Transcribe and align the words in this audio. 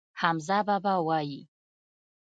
حمزه 0.21 0.57
بابا 0.67 0.95
وايي. 1.07 1.41